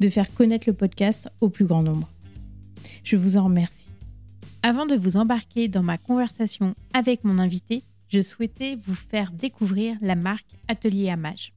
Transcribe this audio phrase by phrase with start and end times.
[0.00, 2.08] de faire connaître le podcast au plus grand nombre.
[3.02, 3.90] Je vous en remercie.
[4.62, 9.96] Avant de vous embarquer dans ma conversation avec mon invité, je souhaitais vous faire découvrir
[10.00, 11.52] la marque Atelier Amage.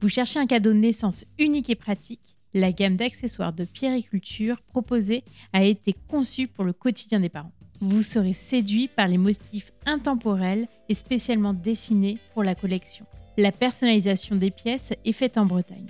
[0.00, 5.24] Vous cherchez un cadeau de naissance unique et pratique La gamme d'accessoires de pierriculture proposée
[5.52, 7.52] a été conçue pour le quotidien des parents
[7.84, 13.04] vous serez séduit par les motifs intemporels et spécialement dessinés pour la collection.
[13.36, 15.86] La personnalisation des pièces est faite en Bretagne.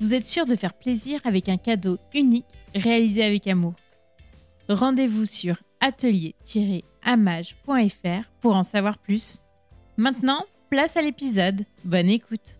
[0.00, 3.74] Vous êtes sûr de faire plaisir avec un cadeau unique réalisé avec amour.
[4.68, 9.38] Rendez-vous sur atelier-amage.fr pour en savoir plus.
[9.96, 11.64] Maintenant, place à l'épisode.
[11.84, 12.54] Bonne écoute.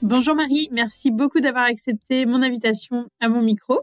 [0.00, 3.82] Bonjour Marie, merci beaucoup d'avoir accepté mon invitation à mon micro.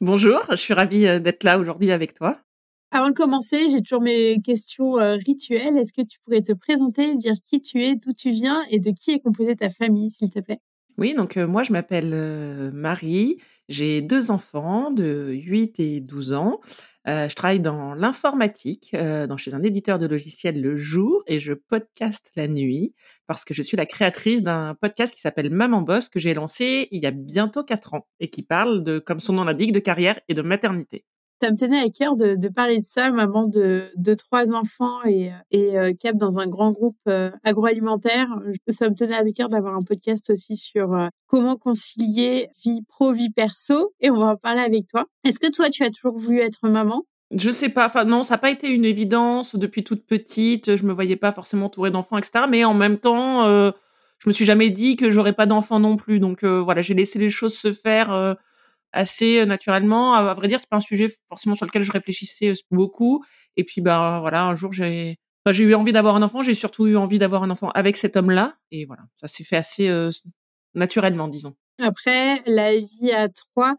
[0.00, 2.40] Bonjour, je suis ravie euh, d'être là aujourd'hui avec toi.
[2.92, 5.76] Avant de commencer, j'ai toujours mes questions euh, rituelles.
[5.76, 8.90] Est-ce que tu pourrais te présenter, dire qui tu es, d'où tu viens et de
[8.90, 10.60] qui est composée ta famille, s'il te plaît?
[10.98, 13.38] Oui, donc euh, moi je m'appelle Marie,
[13.68, 16.60] j'ai deux enfants de 8 et 12 ans.
[17.08, 21.38] Euh, je travaille dans l'informatique, euh, dans chez un éditeur de logiciels le jour et
[21.38, 22.94] je podcast la nuit
[23.26, 26.88] parce que je suis la créatrice d'un podcast qui s'appelle Maman Boss que j'ai lancé
[26.90, 29.78] il y a bientôt quatre ans et qui parle de, comme son nom l'indique, de
[29.78, 31.06] carrière et de maternité
[31.40, 35.92] ça me tenait à cœur de, parler de ça, maman de, trois enfants et, euh,
[35.98, 38.28] cap dans un grand groupe euh, agroalimentaire.
[38.68, 43.12] Ça me tenait à cœur d'avoir un podcast aussi sur euh, comment concilier vie pro,
[43.12, 43.94] vie perso.
[44.00, 45.06] Et on va en parler avec toi.
[45.24, 47.04] Est-ce que toi, tu as toujours voulu être maman?
[47.34, 50.76] Je sais pas, enfin non, ça n'a pas été une évidence depuis toute petite.
[50.76, 52.46] Je me voyais pas forcément entourée d'enfants, etc.
[52.50, 56.18] Mais en même temps, je me suis jamais dit que j'aurais pas d'enfants non plus.
[56.18, 58.36] Donc voilà, j'ai laissé les choses se faire
[58.92, 60.14] assez naturellement.
[60.14, 63.24] À, vrai dire, c'est pas un sujet forcément sur lequel je réfléchissais beaucoup.
[63.56, 66.42] Et puis, ben voilà, un jour, j'ai j'ai eu envie d'avoir un enfant.
[66.42, 68.56] J'ai surtout eu envie d'avoir un enfant avec cet homme-là.
[68.70, 69.90] Et voilà, ça s'est fait assez
[70.74, 71.54] naturellement, disons.
[71.78, 73.74] Après, la vie à trois,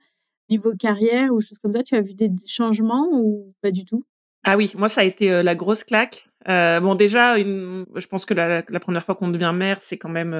[0.49, 4.03] niveau carrière ou choses comme ça, tu as vu des changements ou pas du tout?
[4.43, 6.27] Ah oui, moi, ça a été la grosse claque.
[6.49, 9.99] Euh, bon, déjà, une, je pense que la, la première fois qu'on devient mère, c'est
[9.99, 10.33] quand même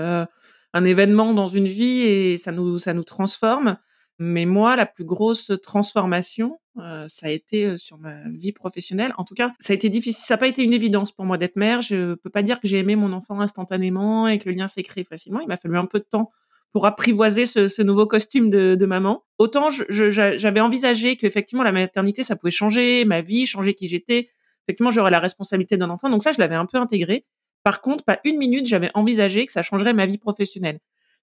[0.74, 3.78] un événement dans une vie et ça nous, ça nous transforme.
[4.24, 9.16] Mais moi, la plus grosse transformation, euh, ça a été euh, sur ma vie professionnelle.
[9.18, 10.24] En tout cas, ça a été difficile.
[10.24, 11.82] Ça n'a pas été une évidence pour moi d'être mère.
[11.82, 14.84] Je peux pas dire que j'ai aimé mon enfant instantanément et que le lien s'est
[14.84, 15.40] créé facilement.
[15.40, 16.30] Il m'a fallu un peu de temps
[16.72, 19.24] pour apprivoiser ce, nouveau costume de, de maman.
[19.40, 24.30] Autant j'avais envisagé qu'effectivement la maternité, ça pouvait changer ma vie, changer qui j'étais.
[24.68, 26.12] Effectivement, j'aurais la responsabilité d'un enfant.
[26.12, 27.26] Donc ça, je l'avais un peu intégré.
[27.64, 30.80] Par contre, pas une minute, j'avais envisagé que ça changerait ma vie professionnelle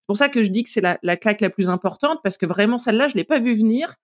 [0.08, 2.46] pour ça que je dis que c'est la, la, claque la plus importante parce que
[2.46, 3.96] vraiment celle-là, je l'ai pas vue venir.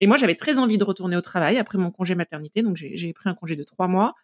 [0.00, 2.62] Et moi, j'avais très envie de retourner au travail après mon congé maternité.
[2.62, 4.14] Donc, j'ai pris un congé de trois mois.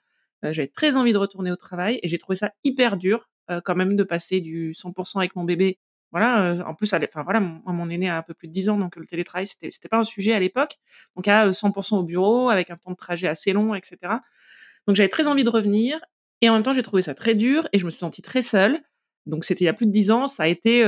[0.44, 3.60] Euh, j'avais très envie de retourner au travail et j'ai trouvé ça hyper dur euh,
[3.65, 5.78] quand même de passer du 100% avec mon bébé.
[6.10, 6.54] Voilà.
[6.54, 8.77] Euh, en plus, enfin voilà, mon, mon aîné a un peu plus de 10 ans,
[8.77, 10.77] donc le télétravail c'était c'était pas un sujet à l'époque.
[11.15, 13.98] Donc à 100% au bureau avec un temps de trajet assez long, etc.
[14.88, 16.00] Donc j'avais très envie de revenir
[16.41, 18.43] et en même temps j'ai trouvé ça très dur et je me suis sentie très
[18.43, 18.81] seule.
[19.28, 20.81] Donc c'était il y a plus de dix ans, ça a été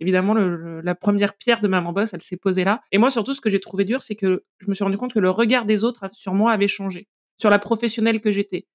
[0.00, 2.80] évidemment la première pierre de Maman Boss, elle s'est posée là.
[2.90, 5.12] Et moi surtout, ce que j'ai trouvé dur, c'est que je me suis rendu compte
[5.12, 7.06] que le regard des autres sur moi avait changé,
[7.38, 8.66] sur la professionnelle que j'étais.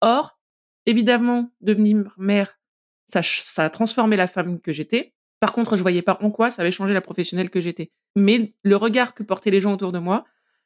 [0.00, 0.38] Or,
[0.86, 2.58] évidemment, devenir mère,
[3.06, 5.14] ça, ça a transformé la femme que j'étais.
[5.38, 7.92] Par contre, je voyais pas en quoi ça avait changé la professionnelle que j'étais.
[8.16, 10.24] Mais le regard que portaient les gens autour de moi,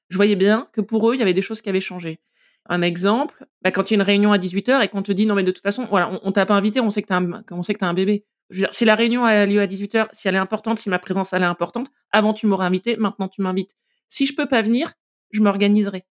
[0.08, 2.20] je voyais bien que pour eux, il y avait des choses qui avaient changé.
[2.68, 5.26] Un exemple, bah, quand il y a une réunion à 18h et qu'on te dit
[5.26, 7.42] non mais de toute façon, voilà, on, t'a pas invité, on sait que t'as un,
[7.50, 8.26] on sait que t'as un bébé.
[8.70, 11.36] Si la réunion a lieu à 18h, si elle est importante, si ma présence est
[11.36, 13.72] importante, avant tu m'aurais invité, maintenant tu m'invites.
[14.08, 14.92] Si je peux pas venir,
[15.30, 16.04] je m'organiserai.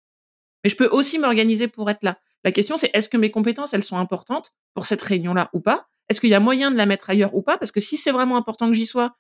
[0.64, 2.18] Mais je peux aussi m'organiser pour être là.
[2.44, 5.60] La question c'est est-ce que mes compétences elles sont importantes pour cette réunion là ou
[5.60, 5.88] pas?
[6.08, 7.58] Est-ce qu'il y a moyen de la mettre ailleurs ou pas?
[7.58, 9.16] Parce que si c'est vraiment important que j'y sois,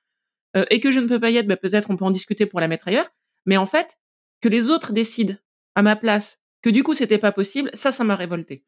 [0.70, 2.60] et que je ne peux pas y être, bah, peut-être on peut en discuter pour
[2.60, 3.08] la mettre ailleurs.
[3.44, 3.98] Mais en fait,
[4.40, 5.34] que les autres décident
[5.74, 8.64] à ma place, que du coup c'était pas possible, ça, ça m'a révolté.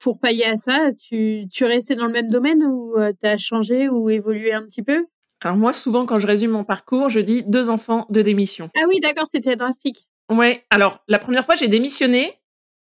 [0.00, 3.90] Pour pallier à ça, tu, tu restais dans le même domaine ou tu as changé
[3.90, 5.04] ou évolué un petit peu?
[5.42, 8.70] Alors moi, souvent, quand je résume mon parcours, je dis deux enfants, deux démissions.
[8.74, 10.08] Ah oui, d'accord, c'était drastique.
[10.30, 12.32] Ouais, alors la première fois, j'ai démissionné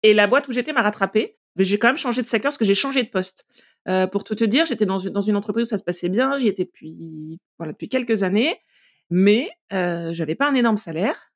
[0.04, 1.38] et la boîte où j'étais m'a rattrapé.
[1.56, 3.46] Mais j'ai quand même changé de secteur parce que j'ai changé de poste.
[3.88, 6.10] Euh, pour tout te dire, j'étais dans une, dans une entreprise où ça se passait
[6.10, 6.38] bien.
[6.38, 8.58] J'y étais depuis, voilà, depuis quelques années.
[9.10, 11.29] Mais euh, j'avais pas un énorme salaire.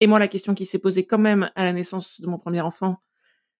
[0.00, 2.60] Et moi, la question qui s'est posée quand même à la naissance de mon premier
[2.62, 2.96] enfant,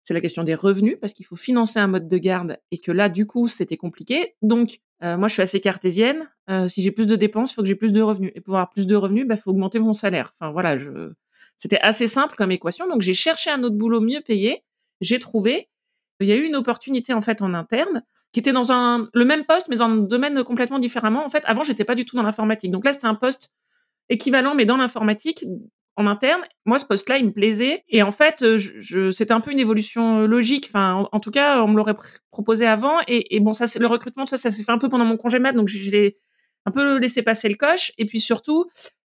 [0.02, 2.90] c'est la question des revenus, parce qu'il faut financer un mode de garde et que
[2.90, 4.34] là, du coup, c'était compliqué.
[4.40, 6.28] Donc, euh, moi, je suis assez cartésienne.
[6.48, 8.32] Euh, si j'ai plus de dépenses, il faut que j'ai plus de revenus.
[8.34, 10.34] Et pour avoir plus de revenus, il bah, faut augmenter mon salaire.
[10.40, 10.76] Enfin, voilà,
[11.56, 12.88] c'était assez simple comme équation.
[12.88, 14.64] Donc, j'ai cherché un autre boulot mieux payé.
[15.00, 15.68] J'ai trouvé.
[16.20, 18.02] Il y a eu une opportunité, en fait, en interne,
[18.32, 21.24] qui était dans le même poste, mais dans un domaine complètement différemment.
[21.24, 22.70] En fait, avant, j'étais pas du tout dans l'informatique.
[22.70, 23.50] Donc là, c'était un poste
[24.08, 25.44] équivalent, mais dans l'informatique,
[26.00, 26.42] en interne.
[26.64, 27.84] Moi, ce poste-là, il me plaisait.
[27.88, 30.66] Et en fait, euh, je, c'était un peu une évolution euh, logique.
[30.68, 31.96] Enfin, en, tout cas, on me l'aurait
[32.30, 32.98] proposé avant.
[33.06, 35.52] Et, bon, ça, le recrutement, ça, ça s'est fait un peu pendant mon congé mat.
[35.52, 36.18] Donc, j'ai
[36.66, 37.92] un peu laissé passer le coche.
[37.98, 38.66] Et puis surtout,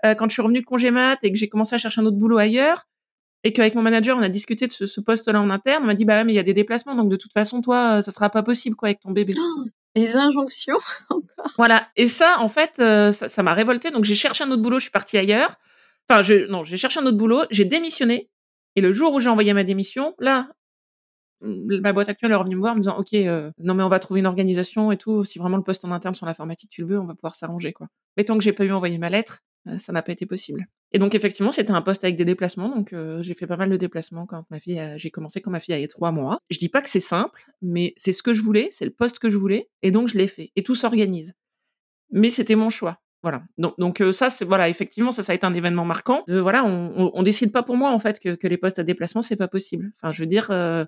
[0.04, 2.06] euh, quand je suis revenue de congé mat et que j'ai commencé à chercher un
[2.06, 2.86] autre boulot ailleurs,
[3.44, 6.04] et qu'avec mon manager, on a discuté de ce, poste-là en interne, on m'a dit,
[6.04, 6.96] bah, mais il y a des déplacements.
[6.96, 9.34] Donc, de toute façon, toi, ça sera pas possible, quoi, avec ton bébé.
[9.38, 9.64] Oh,
[9.94, 10.78] les injonctions,
[11.10, 11.52] encore.
[11.56, 11.86] Voilà.
[11.96, 12.82] Et ça, en fait,
[13.12, 13.90] ça m'a révolté.
[13.92, 15.56] Donc, j'ai cherché un autre boulot, je suis partie ailleurs.
[16.08, 18.30] Enfin, je, non, j'ai cherché un autre boulot, j'ai démissionné.
[18.76, 20.48] Et le jour où j'ai envoyé ma démission, là,
[21.40, 23.88] ma boîte actuelle est revenue me voir en me disant, OK, euh, non, mais on
[23.88, 25.24] va trouver une organisation et tout.
[25.24, 27.72] Si vraiment le poste en interne sur l'informatique, tu le veux, on va pouvoir s'arranger,
[27.72, 27.88] quoi.
[28.16, 30.66] Mais tant que j'ai pas eu envoyé ma lettre, euh, ça n'a pas été possible.
[30.92, 32.68] Et donc, effectivement, c'était un poste avec des déplacements.
[32.74, 35.60] Donc, euh, j'ai fait pas mal de déplacements quand ma fille, j'ai commencé quand ma
[35.60, 36.38] fille avait trois mois.
[36.50, 39.18] Je dis pas que c'est simple, mais c'est ce que je voulais, c'est le poste
[39.18, 39.68] que je voulais.
[39.82, 40.50] Et donc, je l'ai fait.
[40.56, 41.34] Et tout s'organise.
[42.10, 43.00] Mais c'était mon choix.
[43.22, 43.42] Voilà.
[43.56, 46.22] Donc, euh, ça, c'est voilà, effectivement, ça, ça a été un événement marquant.
[46.28, 49.36] Voilà, on, on, décide pas pour moi en fait que, les postes à déplacement c'est
[49.36, 49.90] pas possible.
[49.96, 50.84] Enfin, je veux dire, euh,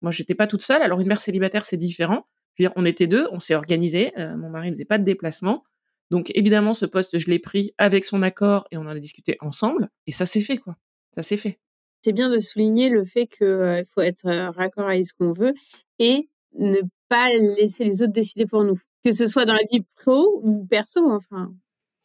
[0.00, 0.82] moi, j'étais pas toute seule.
[0.82, 2.26] Alors, une mère célibataire, c'est différent.
[2.54, 4.12] Je veux dire, on était deux, on s'est organisé.
[4.18, 5.64] Euh, mon mari faisait pas de déplacement.
[6.10, 9.36] Donc, évidemment, ce poste, je l'ai pris avec son accord et on en a discuté
[9.40, 9.90] ensemble.
[10.06, 10.76] Et ça s'est fait, quoi.
[11.16, 11.58] Ça s'est fait.
[12.02, 15.54] C'est bien de souligner le fait qu'il faut être raccord avec ce qu'on veut
[15.98, 16.28] et
[16.58, 18.78] ne pas laisser les autres décider pour nous.
[19.04, 21.52] Que ce soit dans la vie pro ou perso, enfin.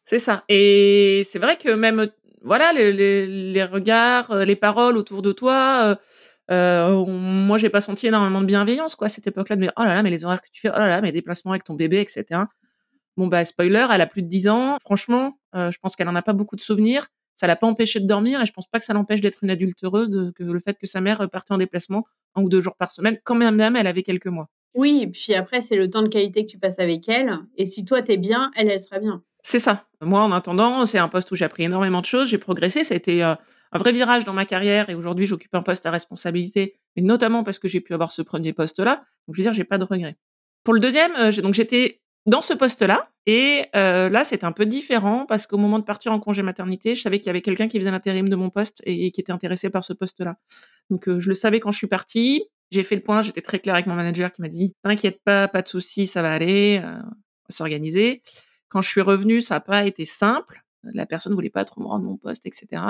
[0.10, 0.44] C'est ça.
[0.50, 2.10] Et c'est vrai que même,
[2.42, 5.96] voilà, les, regards, euh, les paroles autour de toi, euh,
[6.50, 9.74] euh, moi, j'ai pas senti énormément de bienveillance, quoi, à cette époque-là, de me dire,
[9.78, 11.76] oh là là, mais les horaires que tu fais, oh là là, déplacements avec ton
[11.76, 12.42] bébé, etc.
[13.18, 14.78] Bon, bah, spoiler, elle a plus de 10 ans.
[14.82, 17.06] Franchement, je pense qu'elle en a pas beaucoup de souvenirs.
[17.36, 19.52] Ça l'a pas empêché de dormir et je pense pas que ça l'empêche d'être une
[19.52, 22.78] adulte heureuse, que le fait que sa mère partait en déplacement un ou deux jours
[22.78, 24.50] par semaine, quand même, même elle avait quelques mois.
[24.74, 27.38] Oui, puis après, c'est le temps de qualité que tu passes avec elle.
[27.58, 29.24] Et si toi, t'es bien, elle, elle sera bien.
[29.42, 29.86] C'est ça.
[30.02, 32.84] Moi, en attendant, c'est un poste où j'ai appris énormément de choses, j'ai progressé.
[32.84, 33.36] Ça a été euh,
[33.72, 37.44] un vrai virage dans ma carrière et aujourd'hui, j'occupe un poste à responsabilité, mais notamment
[37.44, 39.04] parce que j'ai pu avoir ce premier poste-là.
[39.28, 40.18] Donc, je veux dire, j'ai pas de regrets.
[40.64, 44.66] Pour le deuxième, euh, donc j'étais dans ce poste-là et euh, là, c'est un peu
[44.66, 47.70] différent parce qu'au moment de partir en congé maternité, je savais qu'il y avait quelqu'un
[47.70, 50.36] qui faisait l'intérim de mon poste et, qui était intéressé par ce poste-là.
[50.90, 52.44] Donc, je le savais quand je suis partie.
[52.72, 55.48] J'ai fait le point, j'étais très claire avec mon manager qui m'a dit "T'inquiète pas,
[55.48, 57.02] pas de souci, ça va aller, on va
[57.50, 58.22] s'organiser."
[58.70, 60.64] Quand je suis revenue, ça n'a pas été simple.
[60.84, 62.82] La personne voulait pas trop me rendre mon poste, etc.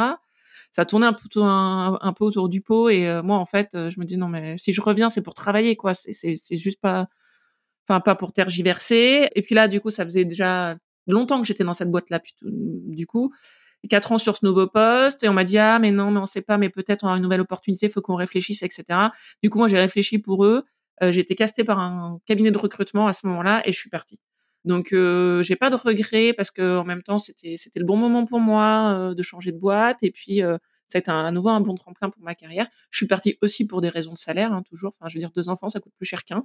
[0.72, 4.06] Ça tournait un peu, autour du pot et euh, moi, en fait, euh, je me
[4.06, 5.94] dis non mais si je reviens, c'est pour travailler quoi.
[5.96, 7.08] C'est juste pas,
[7.88, 9.30] enfin pas pour tergiverser.
[9.36, 10.78] Et puis là, du coup, ça faisait déjà
[11.08, 12.22] longtemps que j'étais dans cette boîte là.
[12.44, 13.34] Du coup,
[13.88, 16.26] quatre ans sur ce nouveau poste et on m'a dit ah mais non mais on
[16.26, 18.84] sait pas mais peut-être on a une nouvelle opportunité faut qu'on réfléchisse etc
[19.42, 20.66] du coup moi j'ai réfléchi pour eux
[21.02, 23.90] euh, j'ai été castée par un cabinet de recrutement à ce moment-là et je suis
[23.90, 24.20] partie
[24.66, 27.96] donc euh, j'ai pas de regrets parce que en même temps c'était c'était le bon
[27.96, 31.26] moment pour moi euh, de changer de boîte et puis euh, ça a été un,
[31.26, 32.68] à nouveau un bon tremplin pour ma carrière.
[32.90, 34.94] Je suis partie aussi pour des raisons de salaire hein, toujours.
[35.00, 36.44] Enfin je veux dire deux enfants ça coûte plus cher qu'un.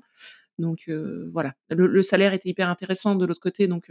[0.58, 0.88] Donc
[1.32, 3.90] voilà le, salaire était hyper intéressant de l'autre côté donc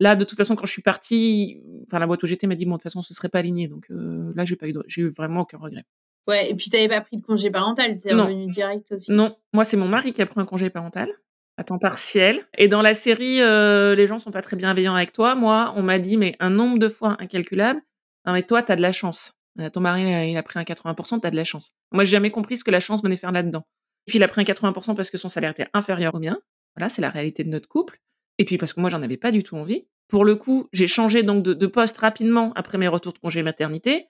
[0.00, 2.64] là de toute façon quand je suis partie enfin la boîte où j'étais m'a dit
[2.64, 5.08] bon de toute façon ce serait pas aligné donc là j'ai pas eu j'ai eu
[5.08, 5.84] vraiment aucun regret.
[6.26, 9.12] Ouais, et puis t'avais pas pris de congé parental, t'es revenu direct aussi.
[9.12, 11.10] Non, moi c'est mon mari qui a pris un congé parental
[11.56, 12.46] à temps partiel.
[12.58, 15.34] Et dans la série, euh, les gens sont pas très bienveillants avec toi.
[15.34, 17.80] Moi, on m'a dit, mais un nombre de fois incalculable.
[18.26, 19.34] Non, mais toi, t'as de la chance.
[19.60, 21.72] Euh, ton mari, il a pris un 80%, t'as de la chance.
[21.92, 23.66] Moi, j'ai jamais compris ce que la chance venait faire là-dedans.
[24.06, 26.38] Et puis, il a pris un 80% parce que son salaire était inférieur au mien.
[26.76, 28.00] Voilà, c'est la réalité de notre couple.
[28.38, 29.88] Et puis, parce que moi, j'en avais pas du tout envie.
[30.08, 33.42] Pour le coup, j'ai changé donc de, de poste rapidement après mes retours de congé
[33.42, 34.08] maternité.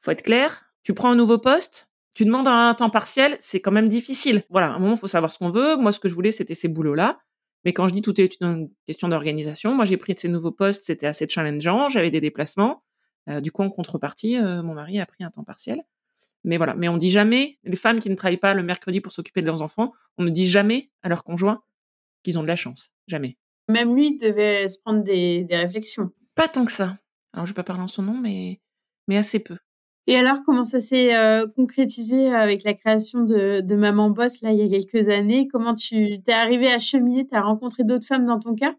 [0.00, 0.64] Faut être clair.
[0.82, 4.42] Tu prends un nouveau poste, tu demandes un temps partiel, c'est quand même difficile.
[4.50, 5.76] Voilà, à un moment, il faut savoir ce qu'on veut.
[5.76, 7.20] Moi, ce que je voulais, c'était ces boulots-là.
[7.64, 10.50] Mais quand je dis tout est une question d'organisation, moi j'ai pris de ces nouveaux
[10.50, 12.82] postes, c'était assez challengeant, j'avais des déplacements.
[13.28, 15.82] Euh, du coup, en contrepartie, euh, mon mari a pris un temps partiel.
[16.42, 19.12] Mais voilà, mais on dit jamais, les femmes qui ne travaillent pas le mercredi pour
[19.12, 21.62] s'occuper de leurs enfants, on ne dit jamais à leur conjoint
[22.22, 22.90] qu'ils ont de la chance.
[23.06, 23.36] Jamais.
[23.68, 26.10] Même lui devait se prendre des, des réflexions.
[26.34, 26.96] Pas tant que ça.
[27.34, 28.62] Alors, je vais pas parler en son nom, mais,
[29.06, 29.58] mais assez peu.
[30.10, 34.58] Et alors, comment ça s'est euh, concrétisé avec la création de, Maman Boss, là, il
[34.58, 35.46] y a quelques années?
[35.46, 37.28] Comment tu t'es arrivé à cheminer?
[37.28, 38.74] Tu as rencontré d'autres femmes dans ton cas?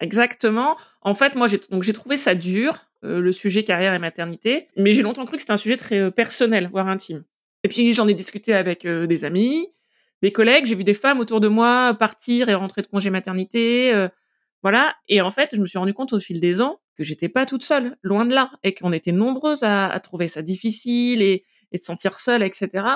[0.00, 0.76] Exactement.
[1.00, 5.00] En fait, moi, j'ai trouvé ça dur, euh, le sujet carrière et maternité, mais j'ai
[5.00, 7.24] longtemps cru que c'était un sujet très euh, personnel, voire intime.
[7.62, 9.68] Et puis, j'en ai discuté avec des amis,
[10.20, 10.66] des collègues.
[10.66, 13.90] J'ai vu des femmes autour de moi partir et rentrer de congé maternité.
[14.62, 14.94] voilà.
[15.08, 17.46] Et en fait, je me suis rendu compte au fil des ans que j'étais pas
[17.46, 21.44] toute seule, loin de là, et qu'on était nombreuses à, à, trouver ça difficile et,
[21.72, 22.86] et, de sentir seule, etc.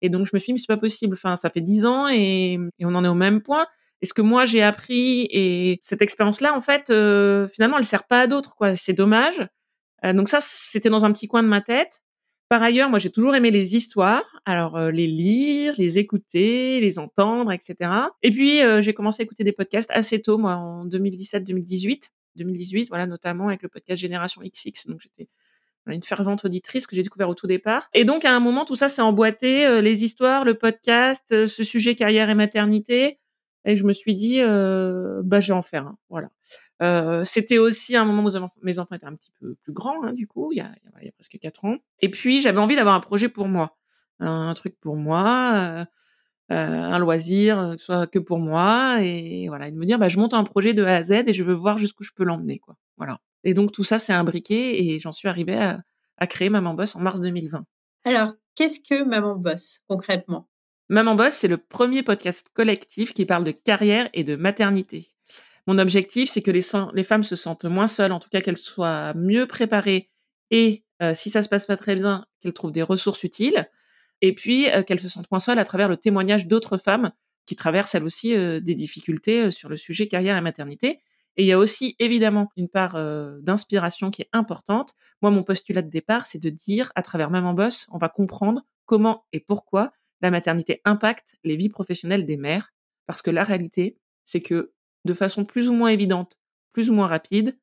[0.00, 1.14] Et donc je me suis dit, c'est pas possible.
[1.14, 3.66] Enfin, ça fait dix ans et, et, on en est au même point.
[4.00, 8.04] Et ce que moi j'ai appris et cette expérience-là, en fait, euh, finalement, elle sert
[8.04, 8.74] pas à d'autres, quoi.
[8.74, 9.46] C'est dommage.
[10.04, 12.00] Euh, donc ça, c'était dans un petit coin de ma tête.
[12.52, 14.40] Par ailleurs, moi, j'ai toujours aimé les histoires.
[14.44, 17.90] Alors, euh, les lire, les écouter, les entendre, etc.
[18.22, 22.10] Et puis, euh, j'ai commencé à écouter des podcasts assez tôt, moi, en 2017-2018.
[22.36, 24.86] 2018, voilà, notamment avec le podcast Génération XX.
[24.86, 25.28] Donc j'étais
[25.86, 27.88] une fervente auditrice que j'ai découvert au tout départ.
[27.92, 31.46] Et donc à un moment, tout ça s'est emboîté, euh, les histoires, le podcast, euh,
[31.46, 33.18] ce sujet carrière et maternité.
[33.64, 35.98] Et je me suis dit, euh, bah je vais en faire un.
[36.08, 36.30] Voilà.
[36.82, 40.12] Euh, C'était aussi un moment où mes enfants étaient un petit peu plus grands, hein,
[40.12, 40.70] du coup, il y, a,
[41.00, 41.76] il y a presque quatre ans.
[42.00, 43.76] Et puis j'avais envie d'avoir un projet pour moi,
[44.18, 45.86] un, truc pour moi.
[46.52, 49.98] Euh, un loisir, euh, que soit que pour moi, et voilà, et de me dire,
[49.98, 52.10] bah, je monte un projet de A à Z et je veux voir jusqu'où je
[52.14, 52.76] peux l'emmener, quoi.
[52.98, 53.20] Voilà.
[53.42, 55.80] Et donc tout ça, c'est imbriqué et j'en suis arrivée à,
[56.18, 57.64] à créer Maman Boss en mars 2020.
[58.04, 60.46] Alors, qu'est-ce que Maman Boss concrètement?
[60.90, 65.06] Maman Boss, c'est le premier podcast collectif qui parle de carrière et de maternité.
[65.66, 68.58] Mon objectif, c'est que les, les, femmes se sentent moins seules, en tout cas qu'elles
[68.58, 70.10] soient mieux préparées
[70.50, 73.66] et, euh, si ça se passe pas très bien, qu'elles trouvent des ressources utiles
[74.22, 77.12] et puis euh, qu'elles se sentent moins seules à travers le témoignage d'autres femmes
[77.44, 81.00] qui traversent elles aussi euh, des difficultés euh, sur le sujet carrière et maternité.
[81.36, 82.92] Et il y a aussi évidemment une part
[83.40, 84.92] d'inspiration qui est importante.
[85.22, 88.60] Moi, mon postulat de départ, c'est de dire à travers Maman Boss, on va comprendre
[88.84, 92.74] comment et pourquoi la maternité impacte les vies professionnelles des mères.
[93.06, 94.74] Parce que la réalité, c'est que
[95.06, 96.36] de façon plus ou moins évidente,
[96.74, 97.58] plus ou moins rapide,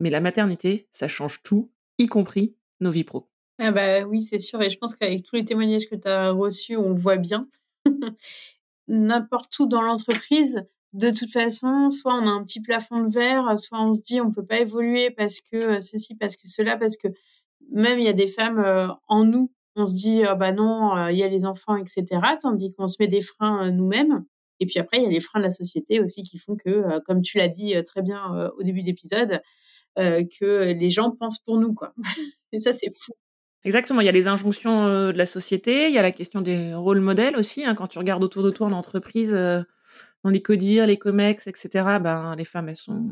[0.00, 3.30] mais la maternité, ça change tout, y compris nos vies pro.
[3.60, 4.62] Ah bah oui, c'est sûr.
[4.62, 7.48] Et je pense qu'avec tous les témoignages que tu as reçus, on voit bien.
[8.88, 10.62] N'importe où dans l'entreprise,
[10.92, 14.20] de toute façon, soit on a un petit plafond de verre, soit on se dit
[14.20, 17.08] on peut pas évoluer parce que euh, ceci, parce que cela, parce que
[17.70, 20.96] même il y a des femmes euh, en nous, on se dit ah bah non,
[20.96, 22.04] euh, il y a les enfants, etc.
[22.40, 24.24] Tandis qu'on se met des freins nous-mêmes.
[24.60, 26.98] Et puis après, il y a les freins de la société aussi qui font que,
[27.06, 29.40] comme tu l'as dit très bien au début d'épisode,
[29.96, 31.94] que les gens pensent pour nous, quoi.
[32.52, 33.12] Et ça, c'est fou.
[33.64, 36.40] Exactement, il y a les injonctions euh, de la société, il y a la question
[36.40, 37.64] des rôles modèles aussi.
[37.64, 39.62] Hein, quand tu regardes autour de toi l'entreprise, euh,
[40.24, 41.68] dans les CODIR, les COMEX, etc.,
[42.00, 43.10] ben, les femmes, elles sont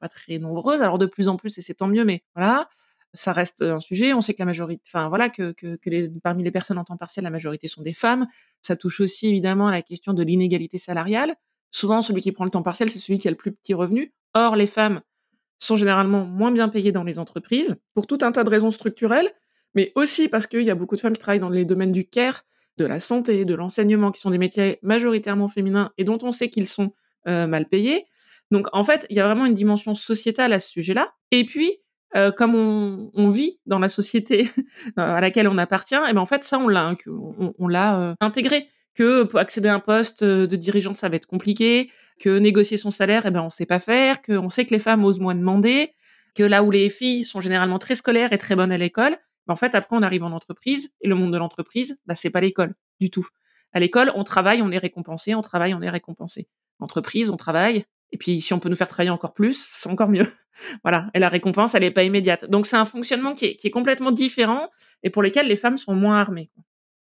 [0.00, 0.82] pas très nombreuses.
[0.82, 2.68] Alors de plus en plus, et c'est tant mieux, mais voilà,
[3.12, 4.12] ça reste un sujet.
[4.12, 5.76] On sait que la majorité, enfin voilà, que, que,
[6.20, 8.26] parmi les personnes en temps partiel, la majorité sont des femmes.
[8.62, 11.34] Ça touche aussi évidemment à la question de l'inégalité salariale.
[11.70, 14.12] Souvent, celui qui prend le temps partiel, c'est celui qui a le plus petit revenu.
[14.34, 15.00] Or, les femmes
[15.58, 19.32] sont généralement moins bien payées dans les entreprises pour tout un tas de raisons structurelles
[19.74, 22.06] mais aussi parce qu'il y a beaucoup de femmes qui travaillent dans les domaines du
[22.06, 22.44] care,
[22.78, 26.48] de la santé, de l'enseignement, qui sont des métiers majoritairement féminins et dont on sait
[26.48, 26.92] qu'ils sont
[27.26, 28.06] euh, mal payés.
[28.50, 31.10] Donc en fait, il y a vraiment une dimension sociétale à ce sujet-là.
[31.30, 31.78] Et puis,
[32.16, 34.48] euh, comme on, vit dans la société
[34.96, 38.68] à laquelle on appartient, et ben en fait ça on l'a, hein, euh, intégré.
[38.94, 42.90] Que pour accéder à un poste de dirigeante ça va être compliqué, que négocier son
[42.90, 45.92] salaire, eh ben on sait pas faire, qu'on sait que les femmes osent moins demander,
[46.34, 49.16] que là où les filles sont généralement très scolaires et très bonnes à l'école,
[49.48, 52.40] en fait, après, on arrive en entreprise et le monde de l'entreprise, bah, c'est pas
[52.40, 53.26] l'école du tout.
[53.72, 56.48] À l'école, on travaille, on est récompensé, on travaille, on est récompensé.
[56.80, 60.08] Entreprise, on travaille, et puis si on peut nous faire travailler encore plus, c'est encore
[60.08, 60.26] mieux.
[60.82, 61.10] voilà.
[61.14, 62.48] Et la récompense, elle n'est pas immédiate.
[62.48, 64.68] Donc c'est un fonctionnement qui est, complètement différent
[65.02, 66.50] et pour lequel les femmes sont moins armées.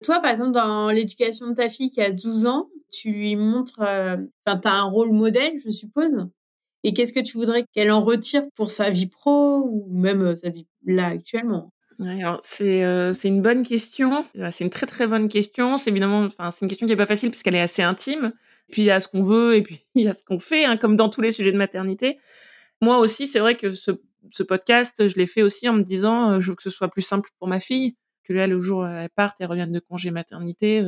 [0.04, 3.82] Toi, par exemple, dans l'éducation de ta fille qui a 12 ans, tu lui montres,
[3.82, 6.28] euh, enfin, tu as un rôle modèle, je suppose.
[6.84, 10.36] Et qu'est-ce que tu voudrais qu'elle en retire pour sa vie pro ou même euh,
[10.36, 11.74] sa vie là actuellement?
[12.02, 14.26] Alors c'est euh, c'est une bonne question.
[14.52, 15.78] C'est une très très bonne question.
[15.78, 18.32] C'est évidemment, enfin c'est une question qui est pas facile puisqu'elle est assez intime.
[18.72, 20.66] Puis il y a ce qu'on veut et puis il y a ce qu'on fait,
[20.66, 22.18] hein, comme dans tous les sujets de maternité.
[22.82, 23.92] Moi aussi, c'est vrai que ce,
[24.44, 27.02] podcast, je l'ai fait aussi en me disant, euh, je veux que ce soit plus
[27.02, 30.86] simple pour ma fille, que là le jour elle parte et revienne de congé maternité,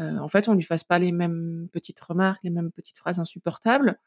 [0.00, 3.18] euh, en fait, on lui fasse pas les mêmes petites remarques, les mêmes petites phrases
[3.18, 3.98] insupportables.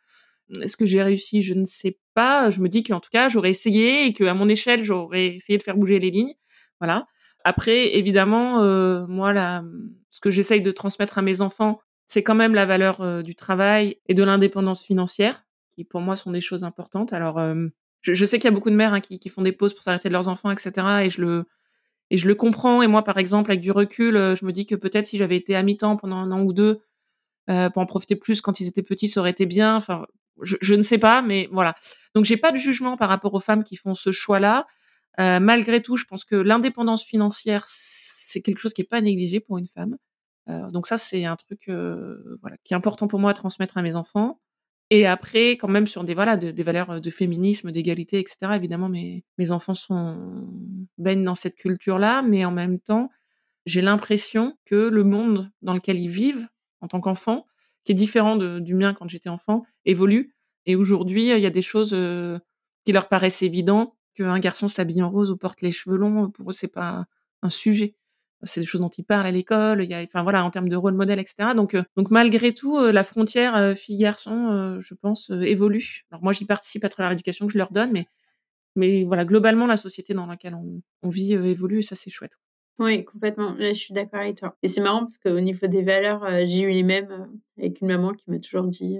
[0.62, 1.42] Est-ce que j'ai réussi?
[1.42, 2.50] Je ne sais pas.
[2.50, 5.64] Je me dis qu'en tout cas, j'aurais essayé et qu'à mon échelle, j'aurais essayé de
[5.64, 6.34] faire bouger les lignes.
[6.80, 7.08] Voilà.
[7.44, 9.64] Après, évidemment, euh, moi, là,
[10.10, 13.36] ce que j'essaye de transmettre à mes enfants, c'est quand même la valeur euh, du
[13.36, 17.14] travail et de l'indépendance financière, qui pour moi sont des choses importantes.
[17.14, 17.68] Alors, euh,
[18.02, 20.10] je, sais qu'il y a beaucoup de mères hein, qui, font des pauses pour s'arrêter
[20.10, 20.72] de leurs enfants, etc.
[21.06, 21.46] Et je le
[22.10, 22.82] et je le comprends.
[22.82, 25.56] Et moi, par exemple, avec du recul, je me dis que peut-être si j'avais été
[25.56, 26.82] à mi-temps pendant un an ou deux
[27.48, 29.78] pour en profiter plus quand ils étaient petits, ça aurait été bien.
[29.78, 30.06] Enfin,
[30.42, 31.76] je, ne sais pas, mais voilà.
[32.16, 34.66] Donc, j'ai pas de jugement par rapport aux femmes qui font ce choix-là.
[35.20, 39.40] Euh, malgré tout, je pense que l'indépendance financière, c'est quelque chose qui est pas négligé
[39.40, 39.98] pour une femme.
[40.50, 43.78] Euh, donc ça, c'est un truc euh, voilà, qui est important pour moi à transmettre
[43.78, 44.40] à mes enfants.
[44.90, 48.54] Et après, quand même sur des voilà des valeurs de féminisme, d'égalité, etc.
[48.56, 50.46] Évidemment, mes mes enfants sont
[50.98, 53.10] baignent dans cette culture-là, mais en même temps,
[53.66, 56.48] j'ai l'impression que le monde dans lequel ils vivent
[56.82, 57.46] en tant qu'enfants,
[57.84, 60.36] qui est différent du mien quand j'étais enfant, évolue.
[60.66, 61.96] Et aujourd'hui, il y a des choses
[62.86, 66.50] qui leur paraissent évidentes qu'un garçon s'habille en rose ou porte les cheveux longs, pour
[66.50, 67.06] eux, c'est pas
[67.42, 67.96] un sujet.
[68.44, 69.84] C'est des choses dont ils parlent à l'école.
[69.84, 71.54] Il y a, enfin voilà, en termes de rôle modèle, etc.
[71.56, 76.06] Donc, euh, donc malgré tout, euh, la frontière euh, fille-garçon, je pense, évolue.
[76.12, 78.08] Alors moi, j'y participe à travers l'éducation que je leur donne, mais,
[78.76, 82.38] mais voilà, globalement, la société dans laquelle on, on vit évolue et ça, c'est chouette.
[82.82, 83.54] Oui, complètement.
[83.54, 84.58] Là, je suis d'accord avec toi.
[84.64, 88.12] Et c'est marrant parce qu'au niveau des valeurs, j'ai eu les mêmes avec une maman
[88.12, 88.98] qui m'a toujours dit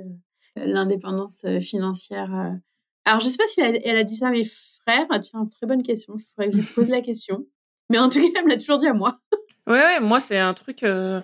[0.56, 2.60] l'indépendance financière.
[3.06, 5.08] Alors, je sais pas si elle, a dit ça à mes frères.
[5.24, 6.14] Tiens, très bonne question.
[6.16, 7.48] Il faudrait que je pose la question.
[7.90, 9.20] Mais en tout cas, elle me l'a toujours dit à moi.
[9.68, 10.84] ouais, ouais, moi, c'est un truc.
[10.84, 11.20] Euh...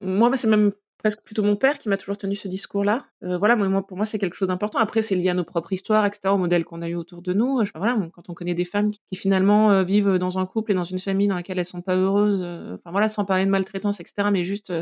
[0.00, 3.06] Moi, c'est même presque plutôt mon père qui m'a toujours tenu ce discours-là.
[3.24, 4.78] Euh, voilà, pour moi, c'est quelque chose d'important.
[4.78, 7.32] Après, c'est lié à nos propres histoires, etc., au modèle qu'on a eu autour de
[7.32, 7.64] nous.
[7.64, 10.74] Je, voilà, quand on connaît des femmes qui, finalement euh, vivent dans un couple et
[10.74, 13.50] dans une famille dans laquelle elles sont pas heureuses, euh, enfin voilà, sans parler de
[13.50, 14.72] maltraitance, etc., mais juste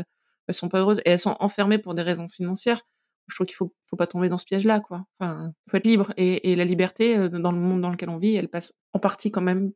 [0.47, 2.81] elles sont pas heureuses et elles sont enfermées pour des raisons financières
[3.27, 5.05] je trouve qu'il faut faut pas tomber dans ce piège-là, quoi.
[5.19, 8.49] Enfin, faut être libre et, la liberté dans le monde dans lequel on vit, elle
[8.49, 9.71] passe en partie quand même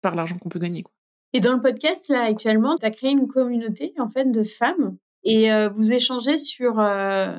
[0.00, 0.82] par l'argent qu'on peut gagner.
[0.82, 0.94] Quoi.
[1.34, 4.96] Et dans le podcast là actuellement, tu as créé une communauté en fait de femmes
[5.24, 7.32] et euh, vous échangez sur euh,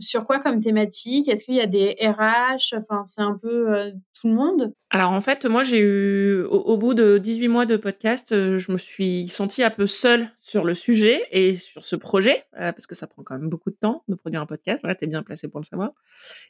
[0.00, 1.28] sur quoi comme thématique?
[1.28, 4.72] Est-ce qu'il y a des RH Enfin, c'est un peu euh, tout le monde?
[4.90, 8.78] Alors en fait, moi j'ai eu au, bout de 18 mois de podcast, je me
[8.78, 13.06] suis sentie un peu seule sur le sujet et sur ce projet parce que ça
[13.06, 14.80] prend quand même beaucoup de temps de produire un podcast.
[14.82, 15.90] Voilà, t'es bien placé pour le savoir.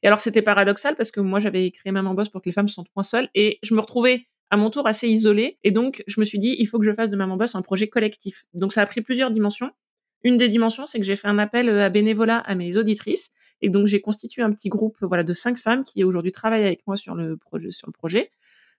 [0.02, 2.68] Et alors c'était paradoxal parce que moi j'avais créé Maman Boss pour que les femmes
[2.68, 6.02] se sentent moins seules et je me retrouvais à mon tour assez isolée et donc
[6.06, 8.44] je me suis dit il faut que je fasse de Maman Boss un projet collectif.
[8.54, 9.72] Donc ça a pris plusieurs dimensions.
[10.24, 13.70] Une des dimensions, c'est que j'ai fait un appel à bénévolat à mes auditrices et
[13.70, 16.96] donc j'ai constitué un petit groupe voilà de cinq femmes qui aujourd'hui travaillent avec moi
[16.96, 18.30] sur le projet, sur le projet,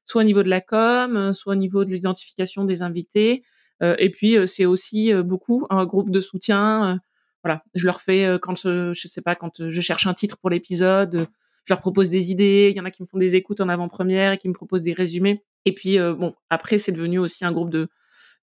[0.05, 3.43] soit au niveau de la com, soit au niveau de l'identification des invités.
[3.81, 6.99] Euh, et puis euh, c'est aussi euh, beaucoup un groupe de soutien.
[7.43, 10.49] voilà, je leur fais quand je, je sais pas quand je cherche un titre pour
[10.49, 11.27] l'épisode,
[11.65, 12.69] je leur propose des idées.
[12.71, 14.83] Il y en a qui me font des écoutes en avant-première et qui me proposent
[14.83, 15.43] des résumés.
[15.65, 17.87] Et puis bon, après c'est devenu aussi un groupe de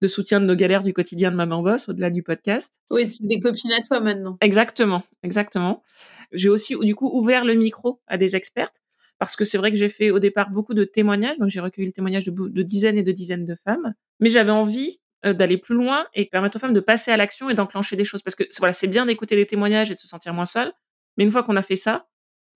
[0.02, 2.74] de soutien de nos galères du quotidien de Maman Boss, au-delà du podcast.
[2.90, 4.37] Oui, c'est des copines à toi maintenant.
[4.40, 5.82] Exactement, exactement.
[6.32, 8.82] J'ai aussi, du coup, ouvert le micro à des expertes
[9.18, 11.87] parce que c'est vrai que j'ai fait au départ beaucoup de témoignages, donc j'ai recueilli
[11.87, 15.56] le témoignage de, de, dizaines et de dizaines de femmes, mais j'avais envie euh, d'aller
[15.56, 18.35] plus loin et permettre aux femmes de passer à l'action et d'enclencher des choses parce
[18.35, 20.72] que voilà, c'est bien d'écouter les témoignages et de se sentir moins seul,
[21.16, 22.06] mais une fois qu'on a fait ça,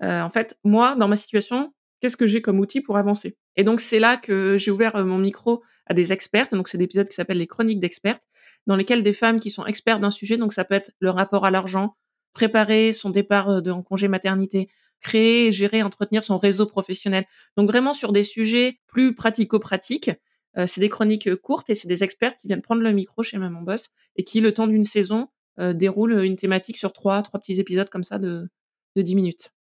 [0.02, 3.36] euh, en fait, moi, dans ma situation, qu'est-ce que j'ai comme outil pour avancer?
[3.56, 6.54] Et donc c'est là que j'ai ouvert euh, mon micro à des expertes.
[6.54, 8.22] Donc c'est des épisodes qui s'appellent les chroniques d'expertes,
[8.66, 11.44] dans lesquelles des femmes qui sont expertes d'un sujet, donc ça peut être le rapport
[11.44, 11.96] à l'argent,
[12.32, 14.68] préparer son départ euh, en congé maternité,
[15.00, 17.24] créer, gérer, entretenir son réseau professionnel.
[17.56, 20.10] Donc vraiment sur des sujets plus pratico-pratiques.
[20.58, 23.38] Euh, c'est des chroniques courtes et c'est des experts qui viennent prendre le micro chez
[23.38, 25.28] Maman Boss et qui, le temps d'une saison,
[25.74, 28.48] déroulent une thématique sur trois, trois petits épisodes comme ça de,
[28.96, 29.52] de 10 minutes.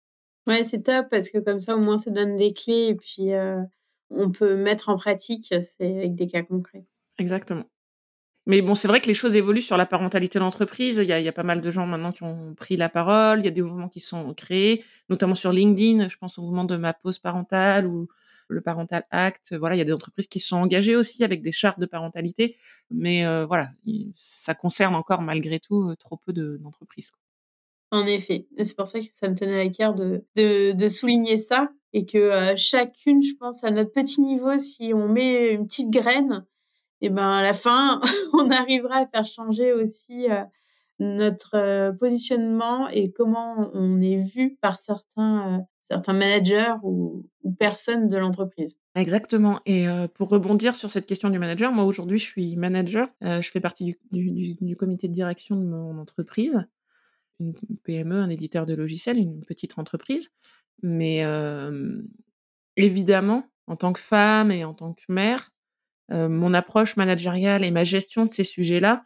[0.48, 3.34] Ouais, c'est top parce que comme ça, au moins, ça donne des clés et puis
[3.34, 3.61] euh,
[4.11, 6.87] on peut mettre en pratique c'est avec des cas concrets.
[7.18, 7.64] Exactement.
[8.46, 11.28] Mais bon, c'est vrai que les choses évoluent sur la parentalité y a, il y
[11.28, 13.40] a pas mal de gens maintenant qui ont pris la parole.
[13.40, 16.08] Il y a des mouvements qui sont créés, notamment sur LinkedIn.
[16.08, 18.08] Je pense au mouvement de ma pause parentale ou
[18.48, 19.54] le Parental Act.
[19.54, 22.56] Voilà, il y a des entreprises qui sont engagées aussi avec des chartes de parentalité.
[22.90, 23.68] Mais euh, voilà,
[24.14, 27.12] ça concerne encore malgré tout trop peu d'entreprises.
[27.90, 31.37] En effet, c'est pour ça que ça me tenait à cœur de, de, de souligner
[31.37, 35.66] ça et que euh, chacune, je pense, à notre petit niveau, si on met une
[35.66, 36.44] petite graine,
[37.01, 38.01] et eh ben à la fin,
[38.33, 40.42] on arrivera à faire changer aussi euh,
[40.98, 47.24] notre euh, positionnement et comment on est vu par certains certains managers ou,
[47.59, 48.77] personnes de l'entreprise.
[48.94, 49.61] Exactement.
[49.64, 53.59] Et pour rebondir sur cette question du manager, moi aujourd'hui je suis manager, je fais
[53.61, 56.66] partie du, du, comité de direction de mon entreprise,
[57.40, 60.31] une PME, un éditeur de logiciels, une petite entreprise.
[60.83, 61.24] Mais
[62.77, 65.51] évidemment, en tant que femme et en tant que mère,
[66.11, 69.05] mon approche managériale et ma gestion de ces sujets-là,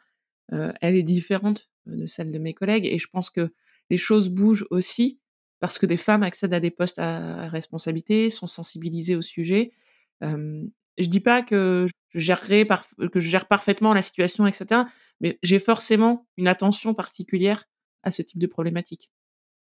[0.51, 2.87] elle est différente de celle de mes collègues.
[2.87, 3.53] Et je pense que
[3.91, 5.21] les choses bougent aussi
[5.63, 9.71] parce que des femmes accèdent à des postes à, responsabilité, sont sensibilisées au sujet.
[10.25, 10.65] Euh,
[10.99, 12.67] je dis pas que je gérerai
[13.13, 14.83] que je gère parfaitement la situation, etc.
[15.21, 17.65] Mais j'ai forcément une attention particulière
[18.03, 19.11] à ce type de problématique.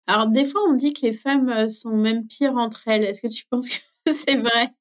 [0.08, 3.04] Alors des fois, on dit que les femmes sont même pires entre elles.
[3.04, 3.80] Est-ce que tu penses que
[4.14, 4.72] c'est vrai?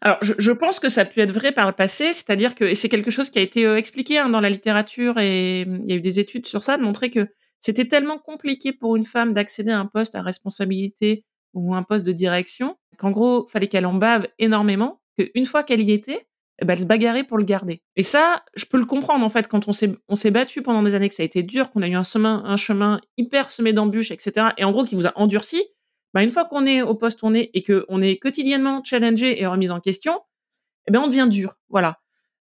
[0.00, 2.90] Alors, je, pense que ça a pu être vrai par le passé, c'est-à-dire que, c'est
[2.90, 6.02] quelque chose qui a été expliqué hein, dans la littérature, et il y a eu
[6.02, 7.26] des études sur ça, de montrer que
[7.60, 12.04] c'était tellement compliqué pour une femme d'accéder à un poste à responsabilité ou un poste
[12.04, 16.26] de direction qu'en gros, fallait qu'elle en bave énormément, qu'une fois qu'elle y était,
[16.60, 17.82] eh ben, elle se bagarrait pour le garder.
[17.96, 20.94] Et ça, je peux le comprendre en fait quand on s'est on battu pendant des
[20.94, 23.72] années, que ça a été dur, qu'on a eu un chemin un chemin hyper semé
[23.72, 24.48] d'embûches, etc.
[24.58, 25.62] Et en gros, qui vous a endurci.
[26.12, 29.46] Ben, une fois qu'on est au poste on est et qu'on est quotidiennement challengé et
[29.46, 30.20] remis en question,
[30.86, 31.56] eh ben on devient dur.
[31.68, 31.98] Voilà.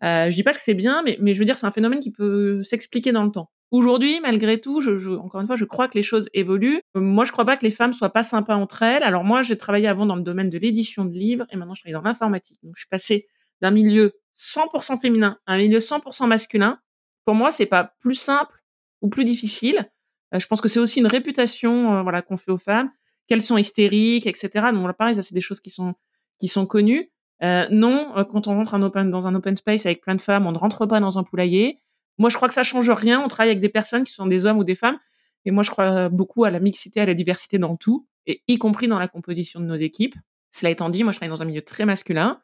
[0.04, 2.00] Euh, je dis pas que c'est bien, mais, mais je veux dire, c'est un phénomène
[2.00, 3.50] qui peut s'expliquer dans le temps.
[3.72, 6.80] Aujourd'hui, malgré tout, je, je, encore une fois, je crois que les choses évoluent.
[6.96, 9.04] Moi, je crois pas que les femmes soient pas sympas entre elles.
[9.04, 11.82] Alors moi, j'ai travaillé avant dans le domaine de l'édition de livres et maintenant je
[11.82, 12.60] travaille dans l'informatique.
[12.64, 13.28] Donc je suis passée
[13.62, 16.80] d'un milieu 100% féminin à un milieu 100% masculin.
[17.26, 18.64] Pour moi, c'est pas plus simple
[19.02, 19.90] ou plus difficile.
[20.34, 22.92] Euh, je pense que c'est aussi une réputation, euh, voilà, qu'on fait aux femmes,
[23.28, 24.68] qu'elles sont hystériques, etc.
[24.74, 25.96] Donc là, pareil, ça c'est des choses qui sont
[26.40, 27.12] qui sont connues.
[27.44, 30.58] Euh, non, quand on rentre dans un open space avec plein de femmes, on ne
[30.58, 31.82] rentre pas dans un poulailler.
[32.18, 33.22] Moi, je crois que ça change rien.
[33.24, 34.98] On travaille avec des personnes qui sont des hommes ou des femmes.
[35.46, 38.58] Et moi, je crois beaucoup à la mixité, à la diversité dans tout, et y
[38.58, 40.16] compris dans la composition de nos équipes.
[40.52, 42.42] Cela étant dit, moi, je travaille dans un milieu très masculin,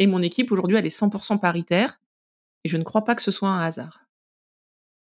[0.00, 2.00] et mon équipe aujourd'hui, elle est 100% paritaire,
[2.64, 4.00] et je ne crois pas que ce soit un hasard.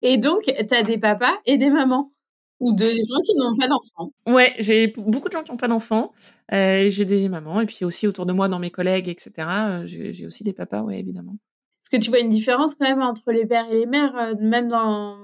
[0.03, 2.11] Et donc, tu as des papas et des mamans?
[2.59, 4.11] Ou des gens qui n'ont pas d'enfants?
[4.27, 6.11] Ouais, j'ai beaucoup de gens qui n'ont pas d'enfants.
[6.51, 9.31] Euh, j'ai des mamans et puis aussi autour de moi, dans mes collègues, etc.
[9.47, 11.37] Euh, j'ai aussi des papas, ouais, évidemment.
[11.81, 14.33] Est-ce que tu vois une différence quand même entre les pères et les mères, euh,
[14.41, 15.17] même dans,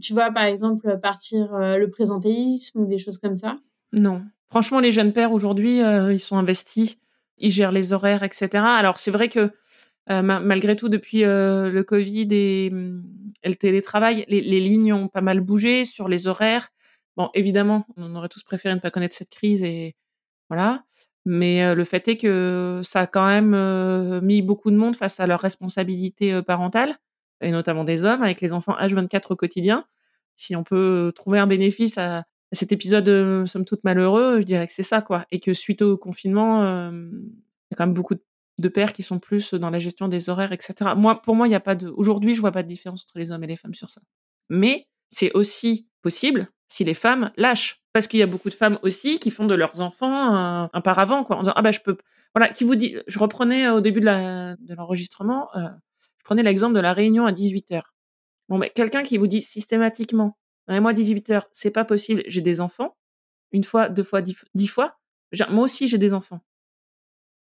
[0.00, 3.58] tu vois, par exemple, partir euh, le présentéisme ou des choses comme ça?
[3.92, 4.22] Non.
[4.48, 6.96] Franchement, les jeunes pères aujourd'hui, euh, ils sont investis,
[7.40, 8.48] ils gèrent les horaires, etc.
[8.64, 9.50] Alors c'est vrai que
[10.08, 13.02] malgré tout, depuis le Covid et, mm,
[13.44, 16.70] le télétravail, les, lignes ont pas mal bougé sur les horaires.
[17.16, 19.96] Bon, évidemment, on aurait tous préféré ne pas connaître cette crise et
[20.48, 20.84] voilà.
[21.26, 25.26] Mais le fait est que ça a quand même mis beaucoup de monde face à
[25.26, 26.96] leurs responsabilités parentales,
[27.42, 29.84] et notamment des hommes avec les enfants H24 au quotidien.
[30.36, 34.72] Si on peut trouver un bénéfice à, cet épisode, somme toute malheureux, je dirais que
[34.72, 35.26] c'est ça, quoi.
[35.30, 37.28] Et que suite au confinement, il
[37.70, 38.14] y a quand même beaucoup
[38.58, 40.92] de pères qui sont plus dans la gestion des horaires, etc.
[40.96, 41.88] Moi, pour moi, il n'y a pas de.
[41.88, 44.00] Aujourd'hui, je vois pas de différence entre les hommes et les femmes sur ça.
[44.48, 47.82] Mais c'est aussi possible si les femmes lâchent.
[47.92, 50.80] Parce qu'il y a beaucoup de femmes aussi qui font de leurs enfants un, un
[50.80, 51.96] paravent, quoi, en disant ah bah je peux,
[52.34, 55.68] voilà, qui vous dit, je reprenais au début de l'enregistrement, euh,
[56.18, 57.82] je prenais l'exemple de la réunion à 18 h
[58.48, 62.60] Bon, mais quelqu'un qui vous dit systématiquement, moi 18 h c'est pas possible, j'ai des
[62.60, 62.96] enfants,
[63.52, 64.98] une fois, deux fois, dix, fois,
[65.50, 66.40] moi aussi j'ai des enfants.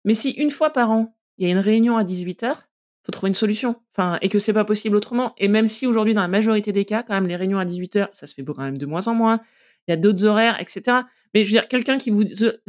[0.06, 2.56] Mais si une fois par an il y a une réunion à 18 h
[3.04, 3.76] faut trouver une solution.
[4.22, 5.34] Et que c'est pas possible autrement.
[5.38, 7.96] Et même si aujourd'hui, dans la majorité des cas, quand même, les réunions à 18
[7.96, 9.42] h ça se fait même de moins en moins.
[9.88, 10.98] Il y a d'autres horaires, etc.
[11.34, 12.24] Mais je veux dire, quelqu'un qui vous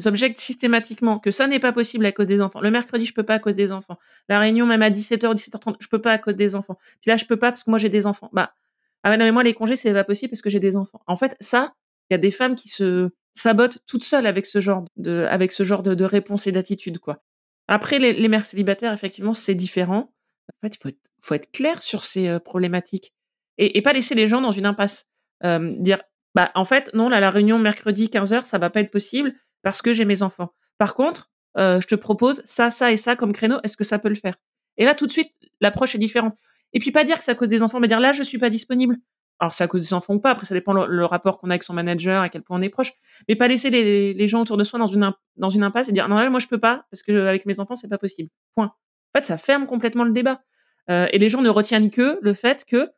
[0.06, 2.60] objecte systématiquement que ça n'est pas possible à cause des enfants.
[2.60, 3.98] Le mercredi, je peux pas à cause des enfants.
[4.28, 6.78] La réunion, même à 17h, 17h30, je peux pas à cause des enfants.
[7.00, 8.30] Puis là, je peux pas parce que moi, j'ai des enfants.
[8.32, 8.54] Bah,
[9.02, 11.00] ah non, mais moi, les congés, c'est pas possible parce que j'ai des enfants.
[11.06, 11.74] En fait, ça,
[12.10, 15.52] il y a des femmes qui se sabotent toutes seules avec ce genre de, avec
[15.52, 17.22] ce genre de, réponse et d'attitude, quoi.
[17.68, 20.12] Après, les, mères célibataires, effectivement, c'est différent.
[20.48, 23.14] En fait, il faut être, faut être clair sur ces problématiques
[23.58, 25.06] et, et, pas laisser les gens dans une impasse.
[25.44, 26.02] Euh, dire,
[26.34, 29.82] bah, en fait, non, là, la réunion mercredi 15h, ça va pas être possible parce
[29.82, 30.54] que j'ai mes enfants.
[30.78, 33.58] Par contre, euh, je te propose ça, ça et ça comme créneau.
[33.62, 34.36] Est-ce que ça peut le faire?
[34.76, 36.36] Et là, tout de suite, l'approche est différente.
[36.72, 38.38] Et puis pas dire que c'est à cause des enfants, mais dire là, je suis
[38.38, 38.96] pas disponible.
[39.40, 40.30] Alors c'est à cause des enfants ou pas.
[40.30, 42.68] Après, ça dépend le, rapport qu'on a avec son manager, à quel point on est
[42.68, 42.92] proche.
[43.28, 46.08] Mais pas laisser les, gens autour de soi dans une dans une impasse et dire
[46.08, 48.28] non là, moi je peux pas parce que avec mes enfants c'est pas possible.
[48.54, 48.66] Point.
[48.66, 50.42] En fait, ça ferme complètement le débat.
[50.90, 52.90] Euh, et les gens ne retiennent que le fait que,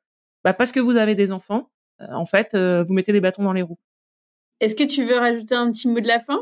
[0.45, 3.43] bah, parce que vous avez des enfants, euh, en fait, euh, vous mettez des bâtons
[3.43, 3.79] dans les roues.
[4.61, 6.41] Est-ce que tu veux rajouter un petit mot de la fin?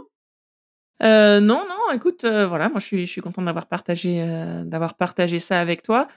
[1.02, 4.22] Euh, non, non, écoute, voilà, moi je suis, je suis contente d'avoir partagé,
[4.66, 6.08] d'avoir partagé ça avec toi.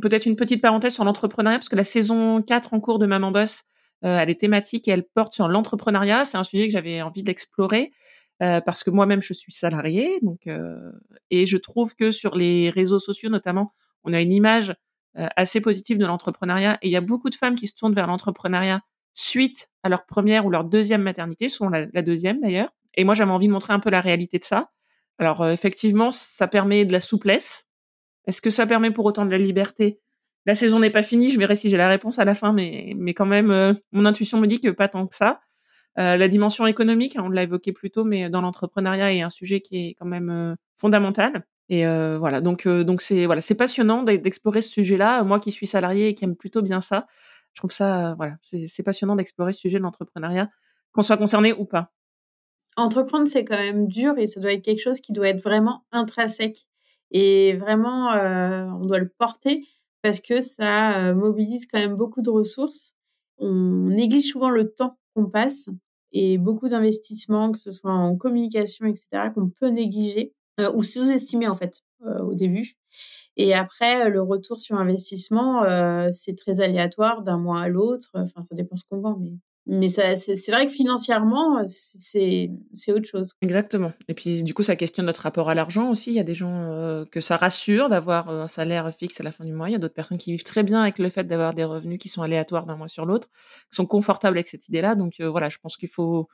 [0.00, 3.30] Peut-être une petite parenthèse sur l'entrepreneuriat, parce que la saison 4 en cours de Maman
[3.30, 3.62] Boss,
[4.02, 6.24] elle est thématique et elle porte sur l'entrepreneuriat.
[6.24, 7.92] C'est un sujet que j'avais envie d'explorer.
[8.40, 10.48] parce que moi-même je suis salariée, donc
[11.30, 13.72] et je trouve que sur les réseaux sociaux notamment,
[14.04, 14.74] on a une image
[15.14, 18.06] assez positive de l'entrepreneuriat et il y a beaucoup de femmes qui se tournent vers
[18.08, 18.80] l'entrepreneuriat
[19.14, 22.70] suite à leur première ou leur deuxième maternité, souvent la, la deuxième d'ailleurs.
[22.94, 24.70] Et moi, j'avais envie de montrer un peu la réalité de ça.
[25.18, 27.68] Alors effectivement, ça permet de la souplesse.
[28.26, 30.00] Est-ce que ça permet pour autant de la liberté?
[30.46, 31.30] La saison n'est pas finie.
[31.30, 34.40] Je verrai si j'ai la réponse à la fin, mais mais quand même, mon intuition
[34.40, 35.40] me dit que pas tant que ça.
[35.98, 39.30] Euh, la dimension économique, hein, on l'a évoqué plus tôt, mais dans l'entrepreneuriat est un
[39.30, 41.44] sujet qui est quand même euh, fondamental.
[41.68, 45.22] Et euh, voilà, donc donc c'est voilà, c'est passionnant d'explorer ce sujet-là.
[45.24, 47.06] Moi qui suis salarié et qui aime plutôt bien ça,
[47.52, 50.50] je trouve ça voilà, c'est passionnant d'explorer ce sujet de l'entrepreneuriat,
[50.92, 51.92] qu'on soit concerné ou pas.
[52.76, 55.84] Entreprendre, c'est quand même dur et ça doit être quelque chose qui doit être vraiment
[55.92, 56.66] intrinsèque
[57.10, 59.66] et vraiment on doit le porter
[60.00, 62.94] parce que ça mobilise quand même beaucoup de ressources.
[63.36, 65.68] On néglige souvent le temps qu'on passe
[66.12, 71.48] et beaucoup d'investissements, que ce soit en communication, etc., qu'on peut négliger euh, ou sous-estimer
[71.48, 72.76] en fait euh, au début.
[73.36, 78.10] Et après, le retour sur investissement, euh, c'est très aléatoire d'un mois à l'autre.
[78.14, 79.32] Enfin, ça dépend ce qu'on vend, mais
[79.66, 82.50] mais c'est vrai que financièrement, c'est
[82.88, 83.32] autre chose.
[83.42, 83.92] Exactement.
[84.08, 86.10] Et puis, du coup, ça questionne notre rapport à l'argent aussi.
[86.10, 89.22] Il y a des gens euh, que ça rassure d'avoir euh, un salaire fixe à
[89.22, 89.68] la fin du mois.
[89.68, 92.00] Il y a d'autres personnes qui vivent très bien avec le fait d'avoir des revenus
[92.00, 93.28] qui sont aléatoires d'un mois sur l'autre,
[93.70, 94.96] qui sont confortables avec cette idée-là.
[94.96, 96.28] Donc, euh, voilà, je pense qu'il faut,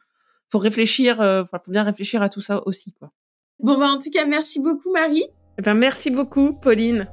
[0.48, 1.16] faut réfléchir,
[1.50, 3.10] faut bien réfléchir à tout ça aussi, quoi.
[3.60, 5.24] Bon, bah, en tout cas, merci beaucoup, Marie.
[5.58, 7.08] Eh ben, merci beaucoup, Pauline.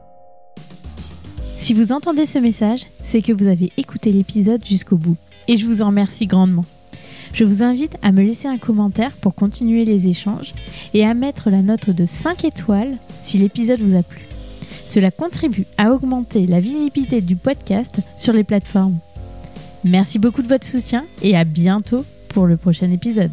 [1.57, 5.17] Si vous entendez ce message, c'est que vous avez écouté l'épisode jusqu'au bout
[5.47, 6.65] et je vous en remercie grandement.
[7.33, 10.53] Je vous invite à me laisser un commentaire pour continuer les échanges
[10.93, 14.21] et à mettre la note de 5 étoiles si l'épisode vous a plu.
[14.87, 18.97] Cela contribue à augmenter la visibilité du podcast sur les plateformes.
[19.83, 23.31] Merci beaucoup de votre soutien et à bientôt pour le prochain épisode.